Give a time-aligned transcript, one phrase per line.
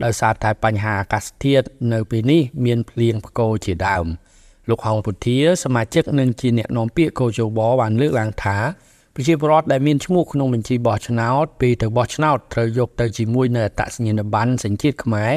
[0.05, 4.09] ដោយសារតែបញ្ហាអាកាសធាតុនៅពេលនេះមានភ្លៀងផ្គរជាដើម។
[4.69, 8.57] លោកហងពុធាសមាជិកនិងជាអ្នកនាំពាក្យកោជបបានលើកឡើងថា
[9.15, 15.33] ប្រជាពលរដ្ឋដែលមានឈ្មោះក្នុងបញ្ជីបោះឆ្នោតពេលទៅបោះឆ្នោតត្រូវយកទៅជាមួយនៅអត្តសញ្ញាណប័ណ្ណសញ្ជាតិខ្មែរ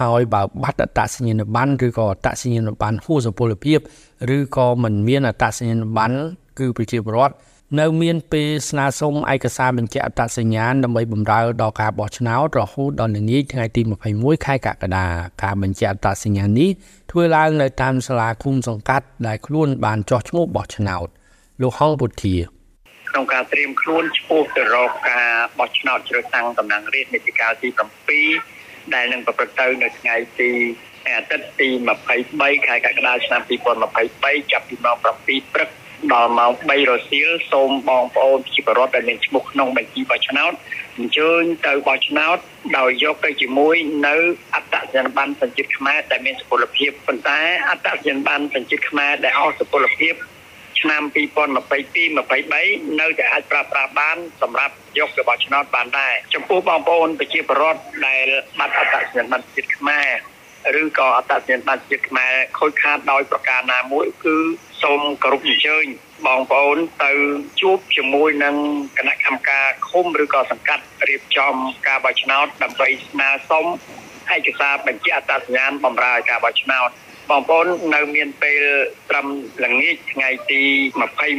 [0.00, 3.78] ហើយបើបាត់អត្តសញ្ញាណប័ណ្ណឬក៏អត្តសញ្ញាណប័ណ្ណហួសសុពលភាព
[4.36, 6.16] ឬក៏មិនមានអត្តសញ្ញាណប័ណ្ណ
[6.58, 7.34] គឺប្រជាពលរដ្ឋ
[7.80, 13.82] នៅមានពេលស្នើសុំឯកសារបញ្ជាក់អត្តសញ្ញាណដើម្បីបម្រើដល់ការបោះឆ្នោតរហូតដល់ល្ងាចថ្ងៃទី
[14.14, 15.06] 21ខែកក្កដា
[15.42, 16.70] ការបញ្ជាក់អត្តសញ្ញាណនេះ
[17.10, 21.08] ធ្វើឡើងនៅតាមសាលាឃុំសង្កាត់ដែលខ្លួនបានចោះឈ្មោះបោះឆ្នោត
[21.62, 22.34] លោកហងពុធា
[23.10, 25.28] ក្នុងការត្រៀមខ្លួនឈ្មោះទៅរកការ
[25.58, 27.68] បោះឆ្នោតជ្រើសតាំងតំណាងរាស្ត្រនីតិកាលទី
[28.32, 30.50] 7ដែលនឹងប្រព្រឹត្តទៅនៅថ្ងៃទី
[31.06, 31.68] អាទិត្យទី
[32.18, 33.40] 23ខែកក្កដាឆ្នាំ
[33.96, 35.04] 2023ចាប់ពីម៉ោង7
[35.54, 35.70] ព្រឹក
[36.12, 40.52] ដល់ម៉ោង3រសៀលសូមបងប្អូនប្រជាពលរដ្ឋដែលមានឈ្មោះក្នុងបញ្ជីបោះឆ្នោត
[40.98, 42.38] អញ្ជើញទៅបោះឆ្នោត
[42.78, 43.76] ដោយយកទៅជាមួយ
[44.06, 44.16] នៅ
[44.54, 47.40] អត្តសញ្ញាណប័ណ្ណសញ្ជាតិខ្មែរដែលមានសុពលភាពប៉ុន្តែ
[47.70, 50.14] អត្តសញ្ញាណប័ណ្ណសញ្ជាតិខ្មែរដែលអស់សុពលភាព
[50.80, 51.16] ឆ្នាំ2022
[52.16, 58.26] 23នៅតែអាចប្រើប្រាស់បានសម្រាប់យកទៅបោះឆ្នោតបានដែរចំពោះបងប្អូនប្រជាពលរដ្ឋដែល
[58.58, 60.08] បាត់អត្តសញ្ញាណប័ណ្ណជាតិខ្មែរ
[60.80, 64.36] ឬក៏អត្តសញ្ញាណប័ណ្ណជាតិខ្មែរខូចខាតដោយប្រការណាមួយគឺ
[64.82, 65.84] សូមគោរពអញ្ជើញ
[66.26, 67.12] បងប្អូនទៅ
[67.60, 68.56] ជួបជាមួយនឹង
[68.98, 71.54] គណៈកម្មការឃុំឬក៏សង្កាត់រៀបចំ
[71.86, 73.64] ការបោះឆ្នោតដើម្បីស្នើសុំ
[74.34, 76.88] ឯកសារបញ្ជាក់អត្តសញ្ញាណបម្រើការបោះឆ្នោត
[77.30, 78.62] បងប្អូននៅមានពេល
[79.10, 79.26] ត្រឹម
[79.64, 80.62] ល្ងាចថ្ងៃទី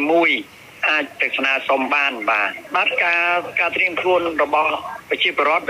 [0.01, 3.23] 21 អាចទៅស្នើសុំបានបាទបាទការ
[3.59, 4.71] ការត្រៀមខ្លួនរបស់
[5.09, 5.65] ប្រជាពលរដ្ឋ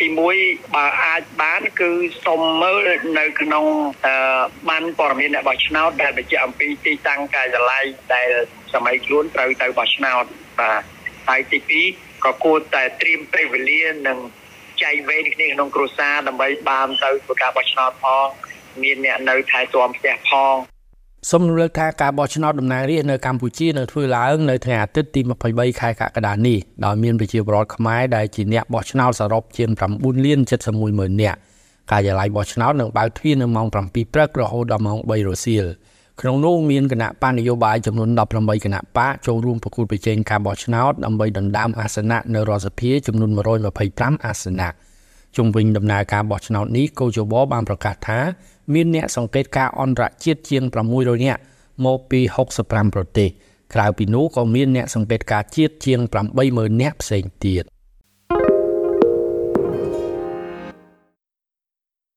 [0.00, 0.06] ទី
[0.40, 1.90] 1បើអាចបានគឺ
[2.26, 2.88] សុំមើល
[3.18, 3.64] នៅក្នុង
[4.70, 7.84] បានព័ត៌មានអ្នកបោះឆ្នោតដែលបញ្ជាក់អំពីទីតាំងការិយាល័យ
[8.14, 8.28] ដែល
[8.74, 10.24] សម័យខ្លួនត្រូវទៅបោះឆ្នោត
[10.60, 10.82] បាទ
[11.28, 11.58] ហើយទី
[11.98, 14.18] 2ក៏គួរតែត្រៀមពេលវេលានិង
[14.82, 18.26] ចែកវេនគ្នាក្នុងគ្រួសារដើម្បីបានទៅធ្វើការបោះឆ្នោតផង
[18.82, 20.71] មានអ្នកនៅថែទាំផ្ទះផង
[21.30, 31.38] សូមរំលឹកថាការបោះឆ្នោតតំណាងរាស្ត្រនៅកម្ពុជានៅធ្វើឡើងនៅថ្ងៃអាទិត្យទី23ខែកក្កដានេះដោយមានប្រជាពលរដ្ឋខ្មែរដែលជាអ្នកបោះឆ្នោតសរុបជាង9លាន71ម៉ឺននាក់
[31.90, 35.64] ការិយាល័យបោះឆ្នោតនឹងបើកទ្វារនៅម៉ោង7ព្រឹករហូតដល់ម៉ោង3រសៀល
[36.20, 43.30] ក្នុងនោះមានគណៈបកនយោបាយចំនួន18គណៈបកចូលរួមប្រគល់ប្រជែងការបោះឆ្នោតដើម្បីដណ្ដើមអាសនៈនៅរដ្ឋសភាចំនួន
[43.78, 44.70] 125អាសនៈ
[45.36, 48.20] ជុំវិញដំណើរការបោះឆ្នោតនេះកោជបបានប្រកាសថា
[48.72, 50.62] មានអ្នកសង្កេតការអន្តរជាតិជាង
[50.94, 51.40] 600នាក់
[51.84, 52.20] មកពី
[52.58, 53.28] 65ប្រទេស
[53.74, 56.00] ក្រៅពីនោះក៏មានអ្នកសង្កេតការជាតិជាង
[56.40, 57.64] 80000នាក់ផ្សេងទៀត។